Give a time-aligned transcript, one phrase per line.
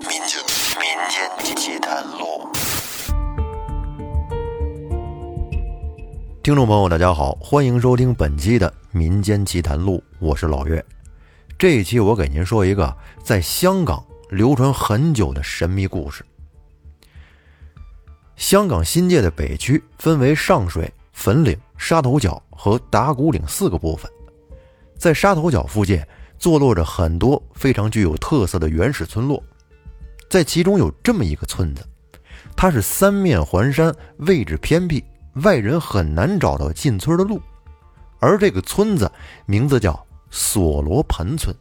[0.00, 0.40] 民间
[0.78, 2.48] 民间奇谈录，
[6.42, 10.82] 听众朋友，大家好，欢迎收听本期的《民间奇谈录》，我是老岳。
[11.58, 16.24] 这一期我给您说一个在香港流传很久的神秘故事。
[18.36, 24.10] 香港新界的北区分为上水、粉岭、沙头角和打鼓岭四个部分，
[24.96, 26.02] 在沙头角附近
[26.38, 29.42] 坐落着很多非常具有特色的原始村落，
[30.30, 31.84] 在其中有这么一个村子，
[32.56, 35.02] 它是三面环山，位置偏僻，
[35.42, 37.42] 外人很难找到进村的路，
[38.20, 39.10] 而这个村子
[39.44, 41.54] 名字叫索罗盆村。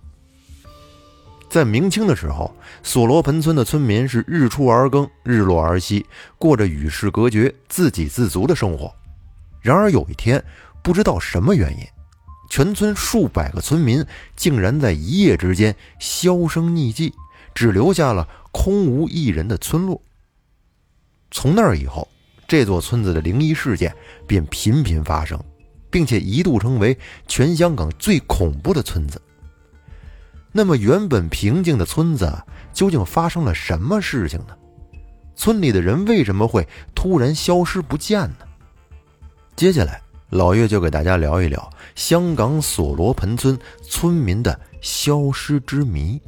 [1.50, 6.06] 在明清的时候，索罗盆村的村民是日出而耕，日落而息，
[6.38, 8.94] 过着与世隔绝、自给自足的生活。
[9.62, 10.44] 然而有一天，
[10.84, 11.84] 不知道什么原因，
[12.52, 17.12] 全村数百个村民竟然在一夜之间销声匿迹，
[17.56, 20.02] 只留下了空无一人的村落。
[21.32, 22.08] 从那儿以后，
[22.48, 25.40] 这座村子的灵异事件便频频发生，
[25.90, 29.22] 并且一度成为全香港最恐怖的村子。
[30.52, 32.36] 那么，原本平静的村子
[32.74, 34.58] 究竟发生了什么事情呢？
[35.36, 38.48] 村里的人为什么会突然消失不见呢？
[39.56, 40.02] 接下来，
[40.32, 46.20] 老岳就给大家聊一聊香港所罗盆村村民的消失之谜。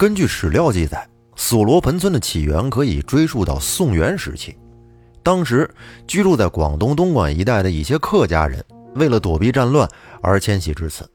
[0.00, 1.06] 根据史料记载，
[1.36, 4.56] 索罗盆村的起源可以追溯到宋元时期。
[5.22, 5.68] 当时
[6.06, 9.86] 居住在广东东莞一带的一些客家人，为了躲避战乱
[10.22, 11.06] 而迁徙至此。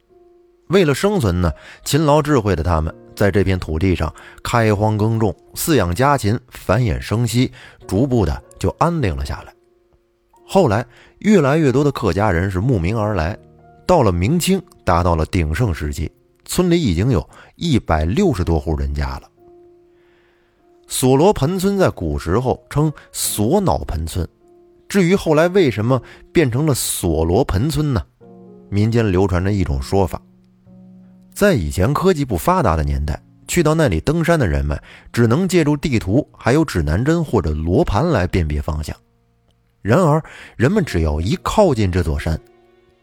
[0.68, 1.52] 为了生存呢，
[1.84, 4.14] 勤劳智慧的他们在这片土地上
[4.44, 7.52] 开荒耕种，饲养家禽，繁衍生息，
[7.88, 9.54] 逐步的就安定了下来。
[10.46, 10.86] 后来，
[11.22, 13.36] 越来越多的客家人是慕名而来。
[13.88, 16.12] 到了明清，达到了鼎盛时期，
[16.46, 19.30] 村里已经有一百六十多户人家了。
[20.88, 24.28] 索罗盆村在古时候称索脑盆村，
[24.88, 26.02] 至于后来为什么
[26.32, 28.02] 变成了索罗盆村呢？
[28.70, 30.22] 民间流传着一种说法，
[31.34, 34.80] 在以前科技不发达的年代，去到那里登山的人们
[35.12, 38.96] 只能借助地图、还有指南针或者罗盘来辨别方向。
[39.82, 40.24] 然而，
[40.56, 42.40] 人们只要一靠近这座山，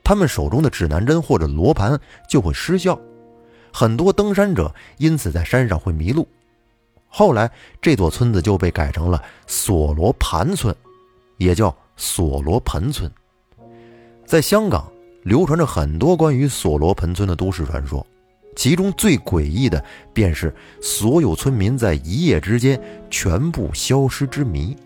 [0.02, 1.98] 他们手中的指南针或者罗盘
[2.28, 2.98] 就会失效，
[3.72, 6.28] 很多登山者因此在山上会迷路。
[7.08, 7.50] 后来，
[7.80, 10.74] 这座村子就被改成了索罗盘村，
[11.36, 13.10] 也叫索罗盆村。
[14.24, 14.90] 在香港，
[15.24, 18.06] 流传着很多关于索罗盆村的都市传说，
[18.56, 19.84] 其中最诡异的
[20.14, 24.76] 便是所有村民在一夜之间全部消失之谜。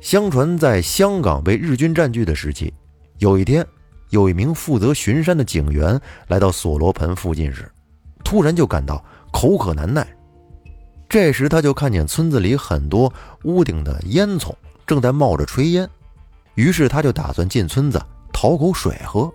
[0.00, 2.72] 相传，在香港被日军占据的时期，
[3.18, 3.66] 有一天，
[4.10, 7.70] 有一名负责巡山的警员来到索罗盆附近时，
[8.22, 10.06] 突然就感到口渴难耐。
[11.08, 13.12] 这时，他就看见村子里很多
[13.42, 14.54] 屋顶的烟囱
[14.86, 15.88] 正在冒着炊烟，
[16.54, 18.00] 于是他就打算进村子
[18.32, 19.32] 讨口水喝。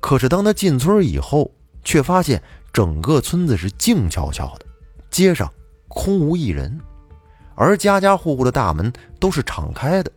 [0.00, 1.48] 可是，当他进村以后，
[1.84, 2.42] 却发现
[2.72, 4.66] 整个村子是静悄悄的，
[5.10, 5.52] 街上
[5.86, 6.80] 空无一人，
[7.54, 10.10] 而家家户户的大门都是敞开的。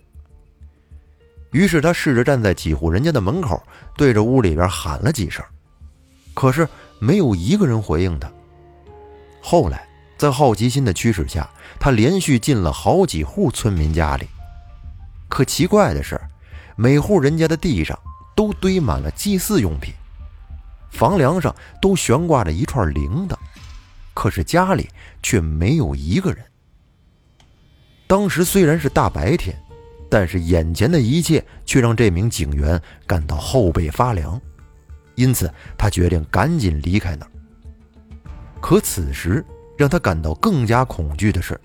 [1.54, 3.62] 于是，他试着站在几户人家的门口，
[3.96, 5.46] 对着屋里边喊了几声，
[6.34, 6.68] 可是
[7.00, 8.30] 没有一个人回应他。
[9.40, 9.88] 后来，
[10.18, 11.48] 在好奇心的驱使下，
[11.80, 14.28] 他连续进了好几户村民家里。
[15.30, 16.20] 可奇怪的是，
[16.76, 17.98] 每户人家的地上
[18.36, 19.94] 都堆满了祭祀用品，
[20.90, 23.36] 房梁上都悬挂着一串铃铛，
[24.16, 24.90] 可是家里
[25.22, 26.44] 却没有一个人。
[28.08, 29.56] 当时虽然是大白天，
[30.14, 34.40] 但是眼前的一切却让这名警员感到后背发凉，
[35.16, 37.32] 因此他决定赶紧离开那儿。
[38.62, 39.44] 可此时，
[39.76, 41.60] 让他感到更加恐惧的是，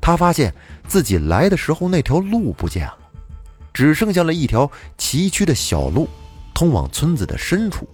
[0.00, 0.54] 他发现
[0.86, 2.98] 自己来的时候那条路不见了，
[3.72, 6.08] 只剩下了一条崎岖的小路，
[6.54, 7.84] 通往村子的深处。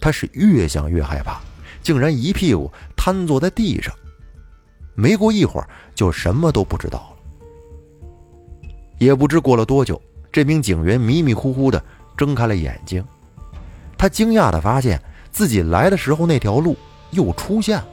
[0.00, 1.40] 他是越想越害怕，
[1.82, 3.92] 竟然一屁股瘫坐在地上。
[4.94, 7.15] 没过一会儿，就什么都不知道了。
[8.98, 10.00] 也不知过了多久，
[10.32, 11.82] 这名警员迷迷糊糊的
[12.16, 13.04] 睁开了眼睛，
[13.96, 15.00] 他惊讶的发现。
[15.32, 16.74] 自己来的时候那条路
[17.10, 17.88] 又出现了，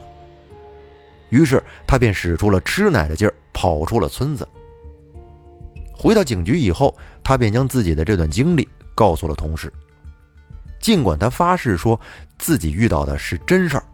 [1.28, 4.48] 于是他便使出了吃奶的劲儿，跑出了村子。
[5.92, 9.70] 回到警局以后，他便将自己的这段经历告诉了同事。
[10.80, 12.00] 尽管他发誓说
[12.38, 13.84] 自己遇到的是真事儿，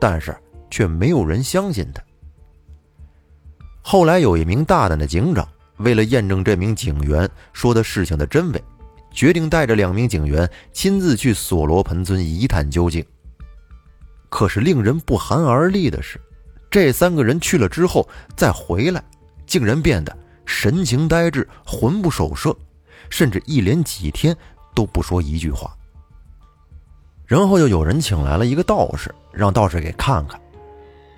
[0.00, 0.34] 但是
[0.70, 2.02] 却没有人相信他。
[3.82, 5.46] 后来有一名大胆的警长，
[5.78, 8.62] 为了验证这名警员说的事情的真伪，
[9.10, 13.04] 决定带着两名警员亲自去索罗盆村一探究竟。
[14.28, 16.20] 可是令人不寒而栗的是，
[16.70, 19.02] 这三个人去了之后再回来，
[19.46, 22.56] 竟然变得神情呆滞、魂不守舍，
[23.10, 24.36] 甚至一连几天
[24.74, 25.72] 都不说一句话。
[27.26, 30.40] 然后又有人请来了一个道士，让道士给看看。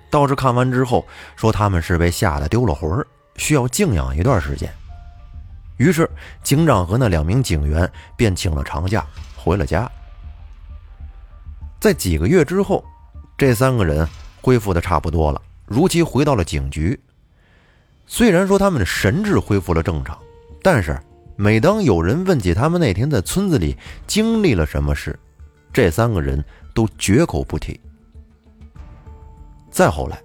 [0.09, 1.05] 道士看完之后
[1.35, 3.05] 说：“他们是被吓得丢了魂儿，
[3.37, 4.69] 需要静养一段时间。”
[5.77, 6.09] 于是
[6.43, 9.05] 警长和那两名警员便请了长假
[9.35, 9.89] 回了家。
[11.79, 12.83] 在几个月之后，
[13.37, 14.07] 这三个人
[14.41, 16.99] 恢复的差不多了，如期回到了警局。
[18.07, 20.17] 虽然说他们的神智恢复了正常，
[20.63, 20.99] 但是
[21.35, 25.17] 每当有人问起他们那天在村子里经历了什么事，
[25.71, 26.43] 这三个人
[26.73, 27.79] 都绝口不提。
[29.69, 30.19] 再后来，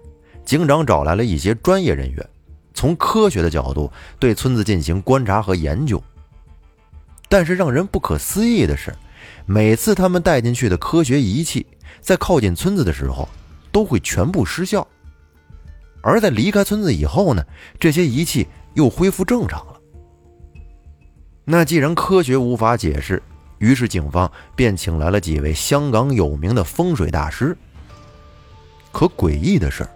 [0.47, 2.27] 警长找来了一些专业人员，
[2.75, 6.03] 从科学的角度对村子进行观察和研究。
[7.29, 8.95] 但是让人不可思议的是，
[9.47, 11.67] 每次他们带进去的科学仪器
[12.01, 13.29] 在靠近村子的时候，
[13.71, 14.87] 都会全部失效；
[16.03, 17.43] 而在离开村子以后呢，
[17.81, 19.81] 这些仪器又恢复正常了。
[21.45, 23.23] 那既然科学无法解释，
[23.59, 27.57] 于是警方便请来了几位香港有名的风水大师。
[28.93, 29.89] 可诡异的是，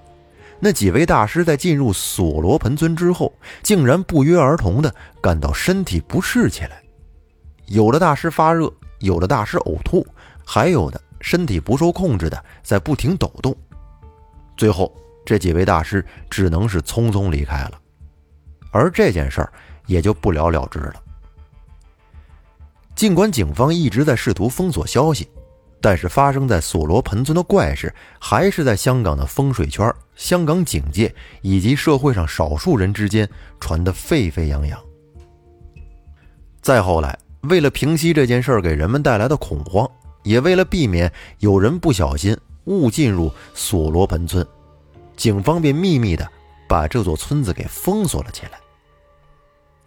[0.58, 3.32] 那几位大师在进入索罗盆村之后，
[3.62, 6.82] 竟然不约而同的感到身体不适起来。
[7.66, 10.06] 有的大师发热，有的大师呕吐，
[10.44, 13.54] 还有的身体不受控制的在不停抖动。
[14.56, 14.90] 最后，
[15.24, 17.72] 这几位大师只能是匆匆离开了，
[18.70, 19.52] 而这件事儿
[19.86, 20.94] 也就不了了之了。
[22.94, 25.28] 尽管警方一直在试图封锁消息。
[25.80, 33.28] 但是发生在索罗盆村的怪事，还是在香港的风水圈、香港警界以及社会上少数人之间
[33.60, 34.80] 传得沸沸扬扬。
[36.60, 39.88] 再后来，为了平息这件事儿给人们带来的恐慌，
[40.24, 44.44] 也为了避免有人不小心误进入索罗盆村，
[45.14, 46.28] 警方便秘密的
[46.66, 48.58] 把这座村子给封锁了起来。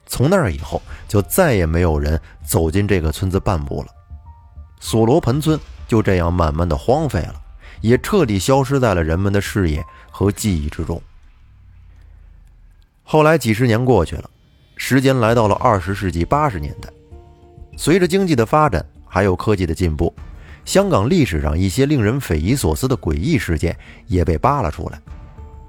[0.06, 3.88] 从那儿以后，就再也没有人走进这个村子半步了。
[4.80, 5.60] 索罗盆村。
[5.90, 7.42] 就这样慢慢的荒废了，
[7.82, 11.02] 也彻底消失在了人们的视野和记忆之中。
[13.02, 14.30] 后来几十年过去了，
[14.76, 16.88] 时间来到了二十世纪八十年代，
[17.76, 20.14] 随着经济的发展，还有科技的进步，
[20.64, 23.76] 香港历史上一些令人匪夷所思的诡异事件
[24.06, 25.02] 也被扒了出来，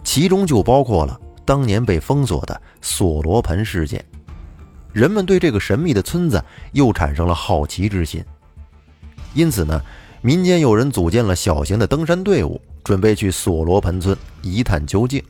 [0.04, 4.04] 其中就包括了当年被封锁的索罗盆事件。
[4.92, 8.22] 人们对这个神秘的村子又产生了好奇之心，
[9.32, 9.80] 因此呢。
[10.22, 15.22] 民间有人组建了小型的登山队伍，准备去索罗盆村一探究竟。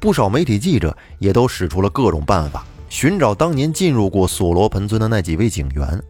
[0.00, 6.02] 不少媒体记者也都使出了各种办法，寻找当年进入过索罗盆村的那几位警员。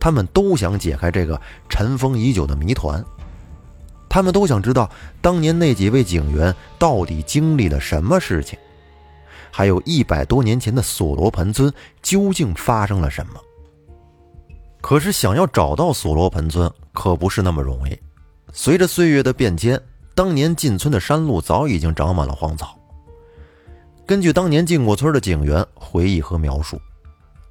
[0.00, 3.04] 他们都想解开这个尘封已久的谜团。
[4.08, 8.58] 他们都想知道当年那几位警员到底经历了什么事情，
[9.52, 11.72] 还有一百多年前的索罗盆村
[12.02, 13.40] 究竟发生了什么。
[14.88, 17.98] 可是，想要找到索罗盆村可不是那么容易。
[18.52, 19.80] 随着岁月的变迁，
[20.14, 22.78] 当年进村的山路早已经长满了荒草。
[24.06, 26.80] 根据当年进过村的警员回忆和描述，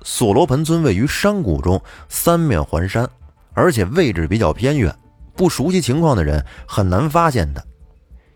[0.04, 3.06] 索罗盆村位于山谷中，三面环山，
[3.54, 4.98] 而且位置比较偏远，
[5.36, 7.62] 不熟悉情况的人很难发现它，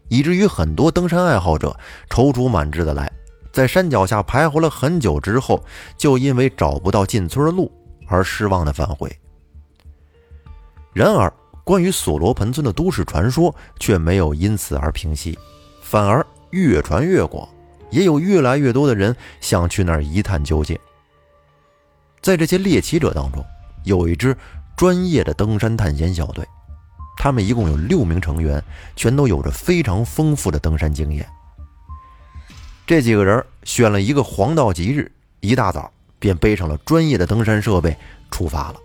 [0.09, 1.73] 以至于很多登山爱好者
[2.09, 3.09] 踌躇满志的来，
[3.53, 5.63] 在山脚下徘徊了很久之后，
[5.95, 7.71] 就因为找不到进村的路。
[8.09, 9.09] 而失望的返回。
[10.91, 11.31] 然而，
[11.63, 15.37] 关于索罗盆村的都市传说却没有因此而平息，
[15.81, 17.47] 反而越传越广，
[17.91, 20.77] 也有越来越多的人想去那儿一探究竟。
[22.21, 23.45] 在这些猎奇者当中，
[23.83, 24.35] 有一支
[24.75, 26.45] 专业的登山探险小队，
[27.15, 28.61] 他们一共有六名成员，
[28.95, 31.25] 全都有着非常丰富的登山经验。
[32.87, 35.91] 这几个人选了一个黄道吉日，一大早。
[36.19, 37.97] 便背上了专业的登山设备
[38.29, 38.75] 出发了。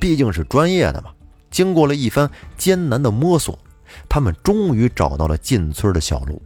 [0.00, 1.12] 毕竟是专业的嘛，
[1.50, 3.56] 经过了一番艰难的摸索，
[4.08, 6.42] 他们终于找到了进村的小路，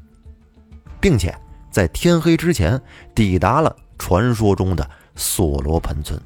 [1.01, 1.35] 并且
[1.71, 2.79] 在天黑之前
[3.15, 6.21] 抵达了传说中的索罗盆村。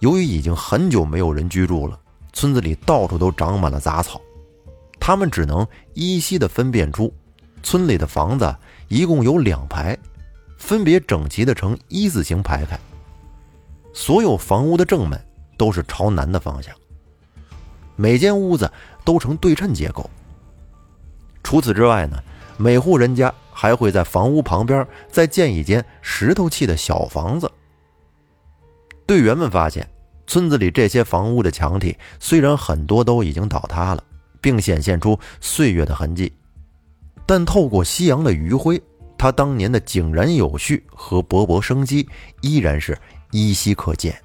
[0.00, 1.98] 由于已经很久没有人居住了，
[2.32, 4.20] 村子里到处都长满了杂草，
[4.98, 7.14] 他们只能依稀的分辨出，
[7.62, 8.54] 村里的房子
[8.88, 9.96] 一共有两排。
[10.62, 12.78] 分别整齐的呈一字形排开，
[13.92, 15.20] 所有房屋的正门
[15.58, 16.72] 都是朝南的方向，
[17.96, 18.70] 每间屋子
[19.04, 20.08] 都呈对称结构。
[21.42, 22.16] 除此之外呢，
[22.56, 27.50] 每户人家还会在房屋旁边再建一间石头砌的小房子。
[29.04, 29.86] 队员们发现，
[30.28, 34.04] 村子里这些房屋的墙体虽然很多都已经倒塌了，
[34.40, 36.32] 并显现出岁月的痕迹，
[37.26, 38.80] 但透过夕阳的余晖，
[39.22, 42.08] 他当年的井然有序和勃勃生机
[42.40, 42.98] 依然是
[43.30, 44.20] 依稀可见。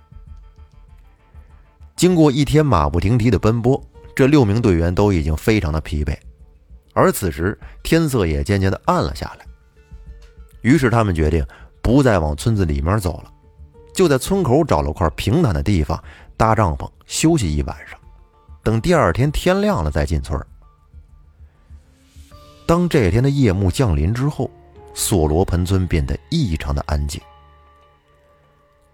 [1.96, 3.80] 经过一天马不停蹄的奔波，
[4.16, 6.18] 这六名队员都已经非常的疲惫，
[6.96, 9.46] 而此时天色也渐渐的暗了下来。
[10.62, 11.46] 于是他们决定
[11.80, 13.32] 不再往村子里面走了，
[13.94, 16.04] 就在村口找了块平坦的地方
[16.36, 18.00] 搭帐篷休息一晚上，
[18.64, 20.44] 等第二天天亮了再进村。
[22.66, 24.50] 当这天的夜幕降临之后，
[25.00, 27.22] 索罗盆村变得异常的安静。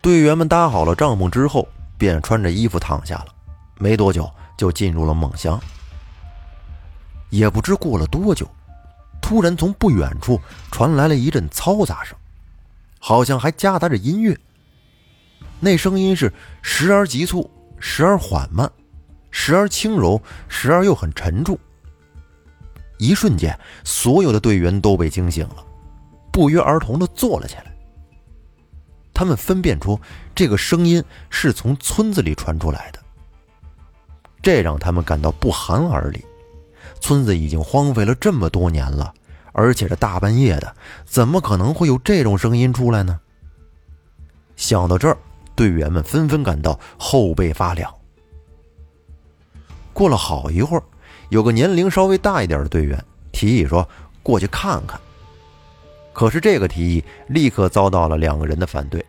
[0.02, 1.66] 队员们搭好了帐篷之后，
[1.98, 3.28] 便穿着衣服躺下了，
[3.78, 5.58] 没多久就进入了梦乡。
[7.30, 8.46] 也不知过了多久。
[9.22, 10.38] 突然，从不远处
[10.70, 12.18] 传来了一阵嘈杂声，
[13.00, 14.38] 好像还夹杂着音乐。
[15.62, 16.32] 那声音是
[16.62, 18.70] 时而急促，时而缓慢，
[19.32, 21.58] 时而轻柔，时而又很沉重。
[22.98, 25.66] 一瞬间，所有的队员都被惊醒了，
[26.34, 27.74] 不约而同的坐了起来。
[29.14, 29.98] 他们分辨出
[30.34, 33.00] 这个声音是从村子里传出来的，
[34.42, 36.26] 这让他们感到不寒而栗。
[37.00, 39.14] 村子已经荒废了这么多年了，
[39.52, 40.76] 而且这大半夜的，
[41.06, 43.20] 怎么可能会有这种声音出来呢？
[44.56, 45.18] 想到这儿，
[45.56, 47.94] 队员们纷纷感到后背发凉。
[49.94, 50.84] 过了好一会儿，
[51.30, 53.88] 有个年龄稍微大一点的队员提议说
[54.24, 55.00] ：“过去看看。”
[56.14, 59.04] 可是这个提议立刻遭到了两个人的反对。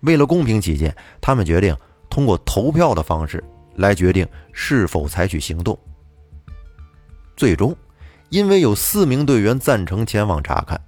[0.00, 1.74] 为了公平起见，他们决定
[2.10, 3.42] 通过投票的方式
[3.76, 5.76] 来决定是否采取行动。
[7.36, 7.74] 最终，
[8.28, 10.80] 因为有四名队员赞成前往查看，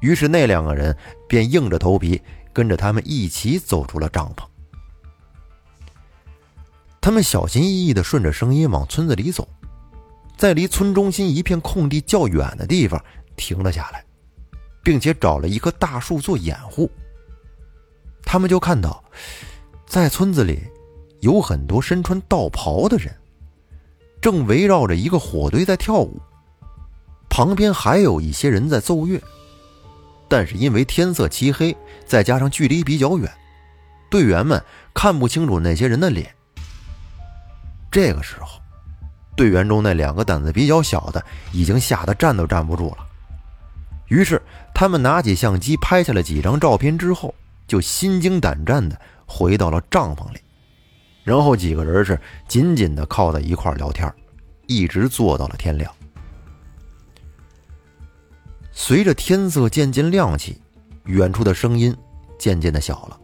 [0.00, 0.94] 于是那两个人
[1.28, 2.20] 便硬着头皮
[2.52, 4.44] 跟着他们一起走出了帐篷。
[7.00, 9.48] 他们小心翼翼地顺着声音往村子里走，
[10.36, 13.02] 在离村中心一片空地较远的地方
[13.40, 14.04] 停了下来，
[14.84, 16.88] 并且找了一棵大树做掩护。
[18.22, 19.02] 他们就看到，
[19.86, 20.62] 在村子里
[21.20, 23.16] 有很多身穿道袍的人。
[24.20, 26.20] 正围绕着一个火堆在跳舞，
[27.30, 29.18] 旁边还有一些人在奏乐，
[30.28, 33.32] 但是因为天色漆黑，再加上距离比较远，
[34.10, 36.34] 队员们看不清楚那些人的脸。
[37.90, 38.60] 这个时候，
[39.34, 43.06] 队员中那两个胆子比较小的已经吓得站都站不住了，
[44.10, 44.42] 于是
[44.74, 47.32] 他们拿起相机拍下了几张照片，之后
[47.66, 50.40] 就心惊胆战的回到了帐篷里。
[51.22, 54.12] 然后几个人是紧紧的靠在一块聊天，
[54.66, 55.94] 一直坐到了天亮。
[58.72, 60.60] 随着天色渐渐亮起，
[61.04, 61.96] 远处的声音
[62.36, 63.20] 渐渐的小了，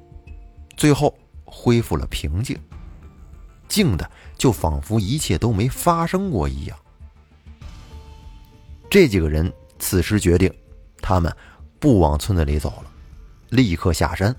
[0.76, 1.12] 最后
[1.45, 2.57] 恢复了平静，
[3.66, 6.78] 静的就仿佛一切都没发生过一样。
[8.88, 10.52] 这几个人此时决定，
[11.08, 11.32] 他们
[11.78, 12.90] 不往村子里走了，
[13.50, 14.34] 立刻下山。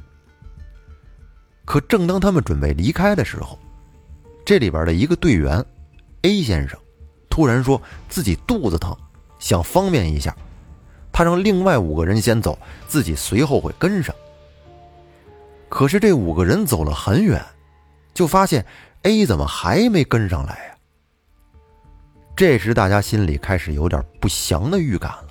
[1.64, 3.58] 可正当他们准备离开的时候，
[4.46, 5.64] 这里边的一个队员
[6.24, 6.78] A 先生
[7.30, 8.94] 突然说自己肚子疼，
[9.40, 10.36] 想方便一下，
[11.10, 14.14] 他让另外五个人先走，自己随后会跟上。
[15.70, 17.42] 可是这五个人走了很远，
[18.14, 18.66] 就发现
[19.04, 20.76] A 怎么还没跟上来呀？
[22.36, 25.27] 这时大家心里开始有点不祥的预感了，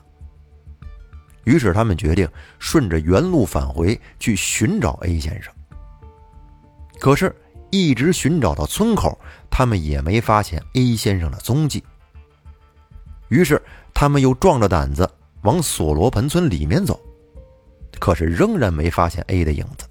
[1.47, 5.53] 于是他们决定顺着原路返回去寻找 A 先生。
[6.99, 7.35] 可是，
[7.71, 11.83] 一直寻找到村口，他们也没发现 A 先生的踪迹。
[13.29, 13.63] 于是，
[13.95, 15.09] 他们又壮着胆子
[15.43, 17.01] 往索罗盆村里面走，
[18.01, 19.87] 可是仍然没发现 A 的影子。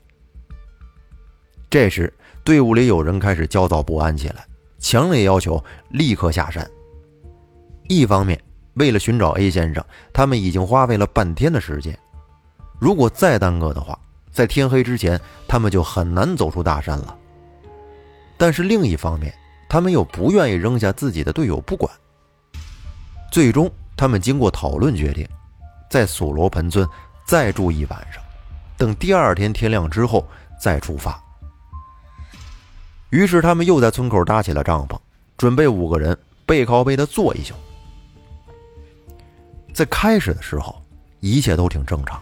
[1.69, 4.45] 这时，队伍里有人开始焦躁不安起来，
[4.77, 6.69] 强烈要求立刻下山。
[7.88, 8.41] 一方面，
[8.75, 11.98] 为了寻找 A 先生，他们已经花费了半天的时间，
[12.79, 13.98] 如果再耽搁的话，
[14.32, 17.17] 在天黑之前，他们就很难走出大山了。
[18.38, 19.34] 但是另一方面，
[19.70, 21.89] 他们又不愿意扔下自己的队友不管。
[23.32, 25.27] 最终，他们经过讨论决定，
[25.89, 26.88] 在索罗盆村
[27.25, 28.22] 再住一晚上，
[28.77, 30.27] 等第二天天亮之后
[30.60, 31.17] 再出发。
[33.10, 35.00] 于是，他们又在村口搭起了帐篷，
[35.38, 37.53] 准备五个人背靠背的坐一宿。
[39.75, 40.82] 在开始的时候，
[41.20, 42.17] 一切都挺正常。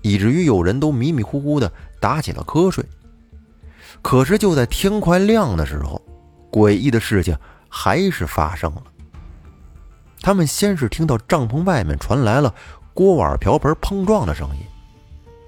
[0.00, 2.82] 以至于有人都迷迷糊糊的打起了瞌睡。
[4.00, 6.00] 可是就在天快亮的时候，
[6.50, 7.36] 诡异的事情
[7.68, 8.82] 还是发生了。
[10.22, 12.54] 他们先是听到帐篷外面传来了
[12.94, 14.62] 锅碗瓢盆碰撞的声音，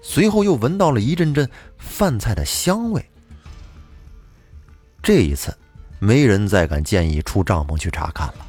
[0.02, 3.02] 随后又闻到了一阵阵饭菜的香味。
[5.02, 5.56] 这一次，
[5.98, 8.47] 没人再敢建议出帐篷去查看了。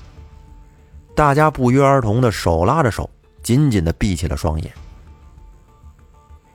[1.20, 3.10] 大家不约而同的手拉着手，
[3.44, 4.72] 紧紧的闭起了双眼。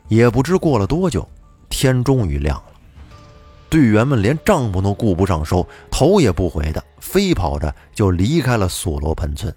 [0.09, 1.29] 也不知过了多久，
[1.69, 2.65] 天终于亮了。
[3.69, 9.55] 队员们连帐篷都顾不上收，头也不回的飞跑着就离开了索罗盆村。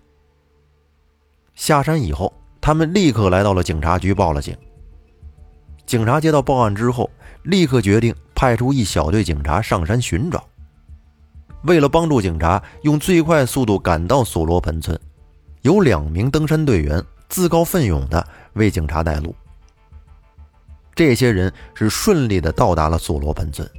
[1.56, 4.58] 下山以后，他们立刻来到了警察局报了警。
[5.86, 7.10] 警察接到报案之后，
[7.44, 10.46] 立刻决定派出一小队警察上山寻找。
[11.68, 15.00] 为了帮助警察用最快速度赶到索罗盆村，
[15.62, 19.36] 有两名登山队员自告奋勇的为警察带路。
[20.96, 23.70] 这些人是顺利的到达了索罗盆村。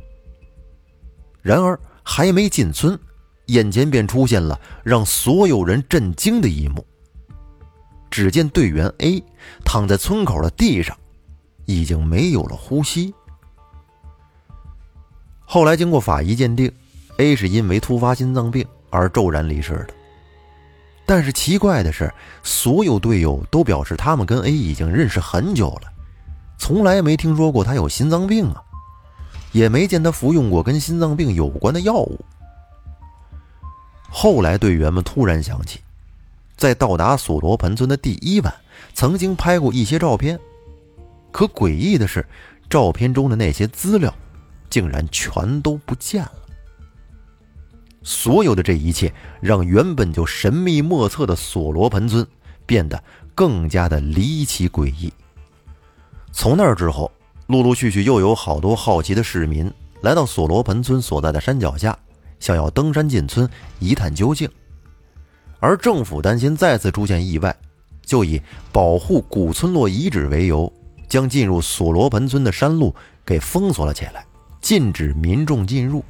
[1.42, 2.98] 然而还没进村，
[3.46, 6.86] 眼前便出现了让所有人震惊的一幕。
[8.10, 9.22] 只见队员 A
[9.64, 10.96] 躺在村口的地上。
[11.70, 13.12] 已经没有了呼吸。
[15.44, 16.72] 后来经过法医鉴定
[17.18, 19.94] ，A 是因为突发心脏病而骤然离世的。
[21.06, 25.92] 但是奇怪的是，所有队友都表示他们跟 A 已经认识很久了，
[26.58, 28.62] 从来没听说过他有心脏病啊，
[29.52, 32.18] 也没见他服用过跟心脏病有关的药物。
[34.10, 35.80] 后来队员们突然想起，
[36.56, 38.54] 在到达索罗盆村的第一晚，
[38.92, 40.38] 曾经拍过一些照片。
[41.30, 42.26] 可诡异的是，
[42.68, 44.12] 照片中的那些资料，
[44.68, 46.32] 竟然全都不见了。
[48.02, 52.26] 所有的这一切，让原本就神秘莫测的索罗盆村
[52.64, 53.02] 变得
[53.34, 55.12] 更加的离奇诡异。
[56.32, 57.10] 从那儿之后，
[57.46, 59.70] 陆陆续续又有好多好奇的市民
[60.02, 61.98] 来到索罗盆村所在的山脚下，
[62.40, 64.48] 想要登山进村一探究竟。
[65.60, 67.56] 而政府担心再次出现意外，
[68.04, 68.40] 就以
[68.72, 70.72] 保护古村落遗址为由。
[71.08, 74.26] 将进入索罗盆村的山路给封锁了起来，
[74.60, 76.04] 禁止民众进入。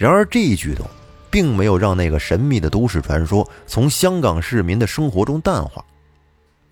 [0.00, 0.86] 然而，这一举动
[1.30, 5.84] 并没有让那个神秘的都市传说从香港市民的生活中淡化。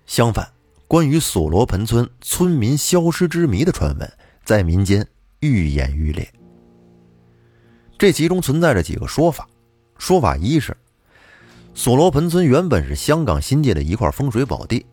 [0.07, 0.51] 相反，
[0.87, 4.11] 关于索罗盆村村民消失之谜的传闻
[4.43, 5.07] 在民间
[5.41, 6.27] 愈演愈烈。
[7.99, 9.47] 这其中存在着几个说法：
[9.99, 10.75] 说法一是，
[11.75, 14.83] 索罗盆村原本是香港新界的一块风水宝地。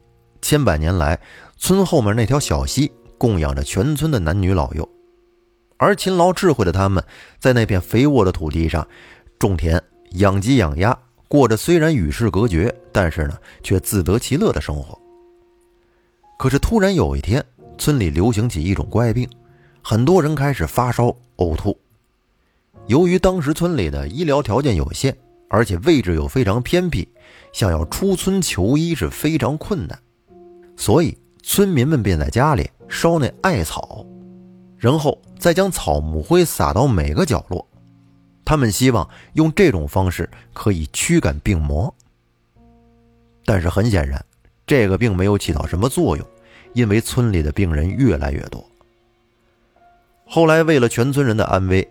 [0.43, 1.19] 千百年来，
[1.57, 4.87] 村后面那条小溪供养着全村的男女老幼，
[5.79, 7.05] 而勤劳智慧的他们，
[7.39, 8.87] 在那片肥沃的土地上
[9.39, 10.97] 种田、养鸡、养鸭，
[11.29, 14.99] 过着虽然与世隔绝，但是呢，却自得其乐的生活。
[16.39, 17.45] 可是突然有一天，
[17.79, 19.29] 村里流行起一种怪病，
[19.83, 21.79] 很多人开始发烧、呕吐。
[22.87, 25.17] 由于当时村里的医疗条件有限，
[25.49, 27.09] 而且位置又非常偏僻，
[27.53, 29.99] 想要出村求医是非常困难。
[30.77, 34.05] 所以，村民们便在家里烧那艾草，
[34.79, 37.67] 然后再将草木灰撒到每个角落。
[38.45, 41.93] 他们希望用这种方式可以驱赶病魔。
[43.45, 44.25] 但是很显然，
[44.67, 46.27] 这个并没有起到什么作用，
[46.73, 48.65] 因为村里的病人越来越多。
[50.25, 51.89] 后来，为了全村人的安危，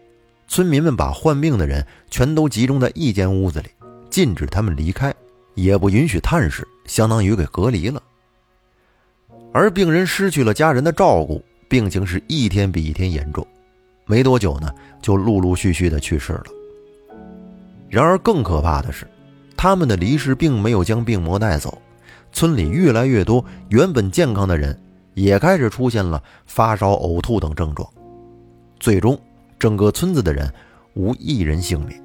[0.48, 3.69] 村民们把患病的人全都集中在一间屋子里，
[4.10, 5.13] 禁止他们离开，
[5.56, 8.04] 也不允许探视，相当于给隔离了。
[9.54, 13.45] 而病人失去了家人的照顾，病情是一天比一天严重，
[14.06, 14.69] 没多久呢，
[15.01, 16.45] 就陆陆续续的去世了。
[17.89, 19.08] 然而更可怕的是，
[19.56, 21.82] 他们的离世并没有将病魔带走，
[22.32, 24.78] 村里越来越多原本健康的人
[25.13, 27.88] 也开始出现了发烧、呕吐等症状，
[28.80, 29.17] 最终
[29.58, 30.51] 整个村子的人
[30.93, 32.04] 无一人幸免，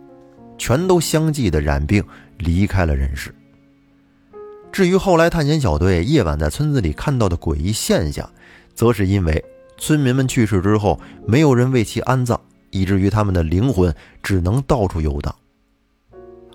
[0.56, 2.02] 全都相继的染病
[2.38, 3.34] 离开了人世。
[4.70, 8.30] 至于后来探险小队夜晚在村子里看到的诡异现象，
[8.80, 9.44] 则是因为
[9.76, 12.40] 村民们去世之后，没有人为其安葬，
[12.70, 15.36] 以至于他们的灵魂只能到处游荡。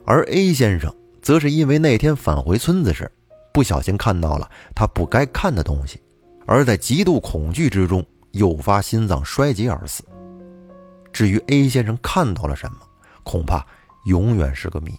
[0.07, 3.11] 而 A 先生则是因为那天返回村子时，
[3.53, 6.01] 不小心看到了他不该看的东西，
[6.47, 10.03] 而在极度恐惧之中诱发心脏衰竭而死。
[11.13, 12.79] 至于 A 先生看到了什么，
[13.21, 13.63] 恐怕
[14.07, 14.95] 永远是个谜。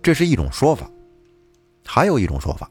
[0.00, 0.88] 这是一种说法。
[1.84, 2.70] 还有一种说法，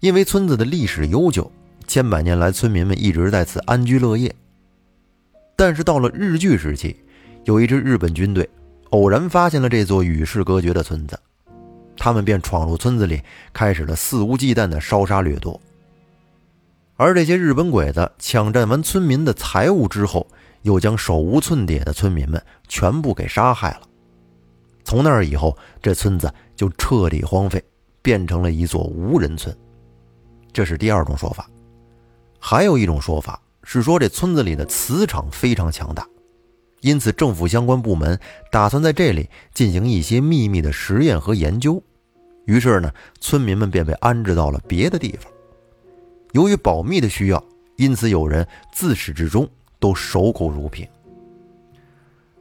[0.00, 1.48] 因为村子的历史悠久，
[1.92, 4.34] 千百年来村民们一直在此安居乐业。
[5.54, 6.96] 但是到了日据时期，
[7.44, 8.48] 有一支日本军队
[8.92, 11.20] 偶然发现了这座与世隔绝的村子，
[11.94, 13.20] 他们便闯入村子里，
[13.52, 15.60] 开始了肆无忌惮的烧杀掠夺。
[16.96, 20.26] 而这些日本鬼子抢占完村民的财物之后，
[20.62, 23.82] 又将手无寸铁的村民们全部给杀害了。
[24.82, 27.62] 从那以后，这村子就彻底荒废。
[28.00, 29.54] 变成了一座无人村，
[30.54, 31.46] 这是第二种说法。
[32.44, 36.04] 还有一种说法是说，这村子里的磁场非常强大，
[36.80, 38.18] 因此政府相关部门
[38.50, 41.80] 打算在这里进行一些秘密的实验和研究。
[42.46, 45.30] 于是呢，村民们便被安置到了别的地方。
[46.32, 47.42] 由于保密的需要，
[47.76, 50.84] 因此有人自始至终都守口如瓶。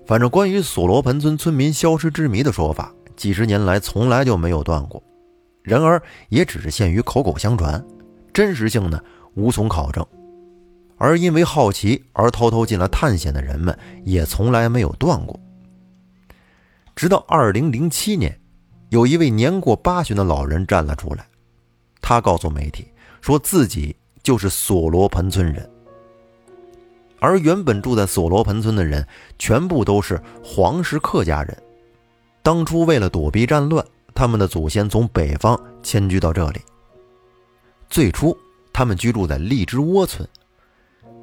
[0.08, 5.02] 反正关于索罗盆村村民消失之谜的说法，几十年来从来就没有断过。
[5.62, 7.86] 然而，也只是限于口口相传，
[8.34, 9.00] 真实性呢
[9.36, 10.06] 无从考证。
[10.98, 15.40] 而因为好奇而偷偷进来探险的人们，也从来没有断过。
[16.96, 18.40] 直到2007年，
[18.90, 21.26] 有一位年过八旬的老人站了出来，
[22.02, 22.88] 他告诉媒体，
[23.20, 25.68] 说自己就是索罗盆村人。
[27.20, 29.08] 而原本住在索罗盆村的人，
[29.40, 31.58] 全部都是黄氏客家人。
[32.44, 36.62] 当初为了躲避战乱，他们的祖先从北方迁居到这里。
[37.90, 38.38] 最初，
[38.74, 40.28] 他们居住在荔枝窝村。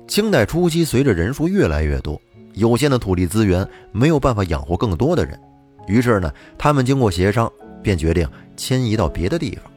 [0.07, 2.21] 清代初期，随着人数越来越多，
[2.55, 5.39] 有限的土地资源没有办法养活更多的人，
[5.87, 7.51] 于是呢，他们经过协商，
[7.83, 9.71] 便决定迁移到别的地方。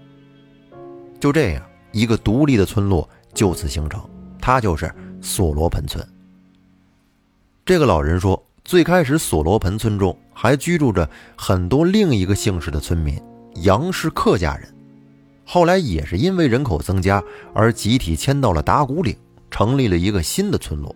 [1.20, 4.02] 就这样，一个独立的村落就此形成，
[4.40, 4.94] 它就是。
[5.24, 6.04] 索罗盆村。
[7.64, 11.08] 这个老人说，最开始索罗盆村中还居住着
[11.38, 13.22] 很多另一个姓氏的村民，
[13.58, 14.68] 杨氏客家人。
[15.54, 17.22] 后来也是因为人口增加
[17.54, 19.14] 而集体迁到了打鼓岭，
[19.50, 20.96] 成立了一个新的村落。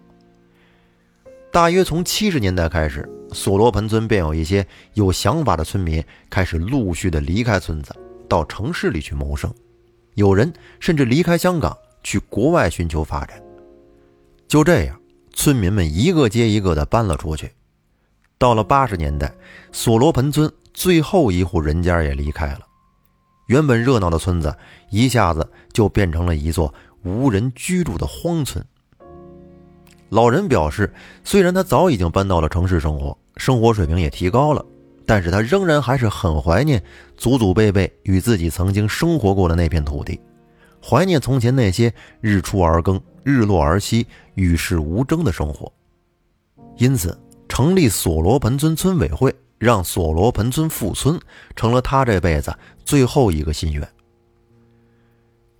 [1.51, 7.93] 大约从七十年代开始，索罗盆村便有一些有想法的村民开始陆续的离开村子，
[8.29, 9.53] 到城市里去谋生。
[10.13, 13.37] 有人甚至离开香港，去国外寻求发展。
[14.47, 14.97] 就这样，
[15.33, 17.51] 村民们一个接一个的搬了出去。
[18.37, 19.35] 到了八十年代，
[19.73, 22.61] 索罗盆村最后一户人家也离开了，
[23.47, 24.55] 原本热闹的村子
[24.89, 28.63] 一下子就变成了一座无人居住的荒村。
[30.09, 34.65] 老人表示，虽然他早已经搬到了城市生活，生活水平也提高了，
[35.05, 36.81] 但是他仍然还是很怀念
[37.17, 40.19] 祖祖辈辈与自己曾经生活过的那片土地，
[40.83, 43.01] 怀念从前那些日出而耕。
[43.27, 44.05] 日落而息、
[44.35, 45.73] 与世无争的生活，
[46.77, 51.19] 因此成立索罗盆村村委会，让索罗盆村复村，
[51.55, 53.87] 成了他这辈子最后一个心愿。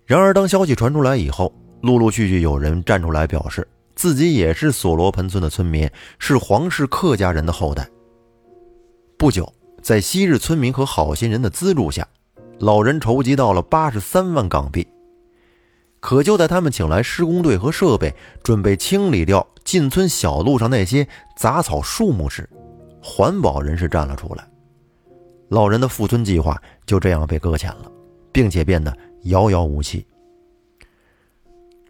[0.06, 7.88] 然而，当消息传出来以后，陆陆续续有人站出来表示，自己也是索罗盆村的村民，是皇室客家人的后代。
[9.18, 12.06] 不久，在昔日村民和好心人的资助下，
[12.60, 14.86] 老人筹集到了八十三万港币。
[15.98, 22.48] 可就在他们请来施工队和设备，准备清理掉进村小路上那些杂草树木时，
[23.02, 24.48] 环保人士站了出来，
[25.48, 27.90] 老人的复村计划就这样被搁浅了，
[28.32, 30.06] 并且变得遥遥无期。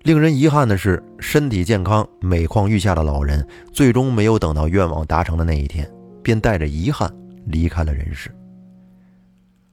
[0.02, 5.90] 令人遗憾的是，身体健康、每况愈下的老人，最终没有等到愿望达成的那一天，
[6.22, 7.12] 便带着遗憾
[7.46, 8.30] 离开了人世。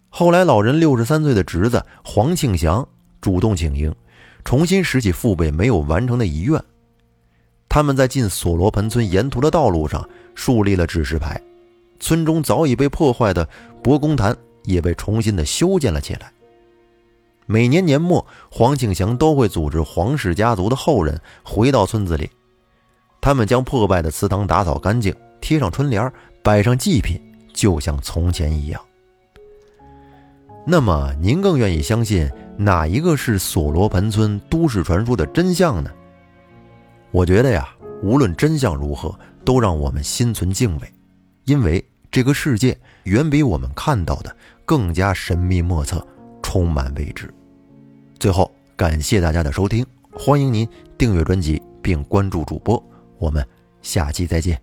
[0.10, 2.88] 后来，老人六十三岁的侄子黄庆祥
[3.22, 3.94] 主动请缨。
[4.46, 6.62] 重新拾起父辈没有完成的遗愿，
[7.70, 11.42] 他们在进索罗盆村沿途的道路上树立了指示牌，
[12.04, 13.48] 村中早已被破坏的
[13.82, 14.36] 博公坛
[14.66, 16.34] 也被重新的修建了起来。
[17.46, 22.30] 每年年末，黄庆祥都会组织黄氏家族的后人回到村子里，
[23.22, 26.12] 他们将破败的祠堂打扫干净，贴上春联，
[26.42, 27.18] 摆上祭品，
[27.54, 28.82] 就像从前一样。
[30.68, 32.30] 那么，您更愿意相信？
[32.58, 35.90] 哪一个是索罗盆村都市传说的真相呢？
[37.12, 37.70] 我觉得呀，
[38.02, 40.94] 无论真相如何，都让我们心存敬畏，
[41.46, 46.06] 因为这个世界远比我们看到的更加神秘莫测，
[46.44, 47.34] 充满未知。
[48.20, 52.82] 最后，感谢大家的收听，欢迎您订阅专辑并关注主播，
[53.18, 53.44] 我们
[53.82, 54.62] 下期再见。